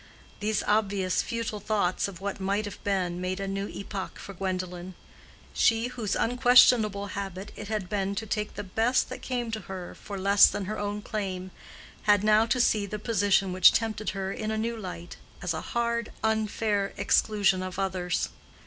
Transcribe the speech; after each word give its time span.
These 0.39 0.63
obvious, 0.63 1.21
futile 1.21 1.59
thoughts 1.59 2.07
of 2.07 2.19
what 2.19 2.39
might 2.39 2.65
have 2.65 2.83
been, 2.83 3.21
made 3.21 3.39
a 3.39 3.47
new 3.47 3.67
epoch 3.67 4.17
for 4.17 4.33
Gwendolen. 4.33 4.95
She, 5.53 5.89
whose 5.89 6.15
unquestionable 6.15 7.09
habit 7.13 7.51
it 7.55 7.67
had 7.67 7.87
been 7.87 8.15
to 8.15 8.25
take 8.25 8.55
the 8.55 8.63
best 8.63 9.09
that 9.09 9.21
came 9.21 9.51
to 9.51 9.59
her 9.59 9.93
for 9.93 10.17
less 10.17 10.47
than 10.47 10.65
her 10.65 10.79
own 10.79 11.03
claim, 11.03 11.51
had 12.09 12.23
now 12.23 12.47
to 12.47 12.59
see 12.59 12.87
the 12.87 12.97
position 12.97 13.53
which 13.53 13.71
tempted 13.73 14.09
her 14.17 14.31
in 14.31 14.49
a 14.49 14.57
new 14.57 14.75
light, 14.75 15.17
as 15.39 15.53
a 15.53 15.61
hard, 15.61 16.11
unfair 16.23 16.93
exclusion 16.97 17.61
of 17.61 17.77
others. 17.77 18.29